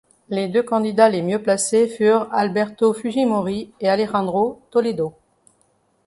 [0.29, 5.13] Les deux candidats les mieux placés furent Alberto Fujimori et Alejandro Toledo.